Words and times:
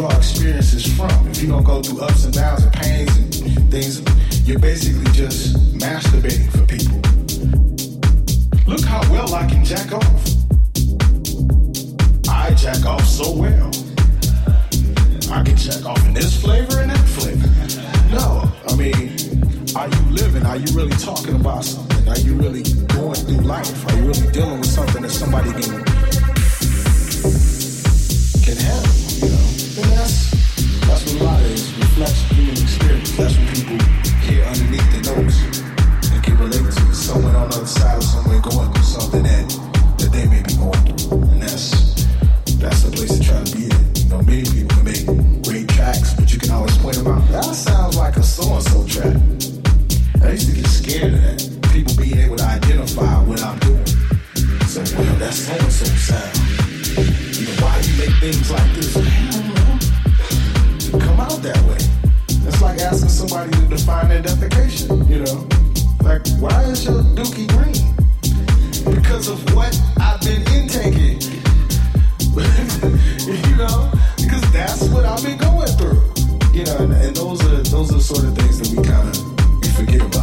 draw 0.00 0.16
experiences 0.16 0.86
from. 0.96 1.10
If 1.28 1.42
you 1.42 1.48
don't 1.48 1.62
go 1.62 1.82
through 1.82 2.00
ups 2.00 2.24
and 2.24 2.32
downs 2.32 2.64
and 2.64 2.72
pains 2.72 3.40
and 3.40 3.70
things, 3.70 4.00
you're 4.48 4.58
basically 4.58 5.10
just 5.12 5.56
masturbating 5.76 6.50
for 6.56 6.64
people. 6.64 7.00
Look 8.66 8.84
how 8.84 9.02
well 9.12 9.34
I 9.34 9.46
can 9.46 9.62
jack 9.62 9.92
off. 9.92 10.22
I 12.30 12.54
jack 12.54 12.86
off 12.86 13.04
so 13.04 13.30
well. 13.30 13.70
I 15.30 15.42
can 15.44 15.56
jack 15.56 15.84
off 15.84 16.02
in 16.06 16.14
this 16.14 16.40
flavor 16.40 16.80
and 16.80 16.90
that 16.90 17.06
flavor. 17.18 17.48
No, 18.10 18.50
I 18.68 18.76
mean, 18.76 18.96
are 19.76 19.88
you 19.88 20.02
living? 20.16 20.46
Are 20.46 20.56
you 20.56 20.72
really 20.74 20.96
talking 20.96 21.34
about 21.34 21.64
something? 21.64 22.08
Are 22.08 22.18
you 22.20 22.34
really 22.36 22.62
going 22.96 23.20
through 23.26 23.42
life? 23.42 23.86
Are 23.86 23.96
you 23.96 24.04
really 24.06 24.30
dealing 24.32 24.60
with 24.60 24.70
something 24.70 25.02
that 25.02 25.10
somebody 25.10 25.52
can 25.52 25.84
can 28.42 28.56
have? 28.56 29.09
a 31.18 31.24
lot 31.24 31.40
reflects 31.42 32.22
human 32.30 32.52
experience. 32.52 33.16
That's 33.16 33.36
what 33.36 33.48
people 33.54 33.78
hear 34.22 34.44
underneath 34.44 34.94
and 36.12 36.22
can 36.22 36.36
relate 36.38 36.72
to. 36.72 36.94
Somewhere 36.94 37.36
on 37.36 37.50
the 37.50 37.56
other 37.56 37.66
side 37.66 37.96
of 37.96 38.04
somewhere 38.04 38.40
going 38.40 38.72
through 38.72 38.82
something 38.82 39.26
just 63.70 63.86
find 63.86 64.10
identification, 64.10 65.06
you 65.08 65.20
know? 65.20 65.46
Like, 66.02 66.26
why 66.40 66.64
is 66.64 66.84
your 66.84 67.04
dookie 67.14 67.46
green? 67.54 67.94
Because 68.94 69.28
of 69.28 69.38
what 69.54 69.80
I've 70.00 70.20
been 70.22 70.42
intaking. 70.52 71.20
you 73.48 73.56
know? 73.56 73.92
Because 74.16 74.42
that's 74.52 74.82
what 74.88 75.06
I've 75.06 75.22
been 75.22 75.38
going 75.38 75.68
through. 75.78 76.02
You 76.52 76.64
know, 76.64 76.78
and, 76.78 77.14
those 77.14 77.40
are 77.44 77.62
those 77.70 77.92
are 77.92 77.94
the 77.94 78.00
sort 78.00 78.24
of 78.24 78.36
things 78.36 78.58
that 78.58 78.70
we 78.76 78.82
kind 78.82 79.08
of 79.08 79.16
we 79.62 79.68
forget 79.68 80.00
about. 80.00 80.19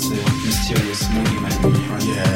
the 0.00 0.16
mysterious 0.44 1.08
monument. 1.10 2.04
Yeah. 2.04 2.35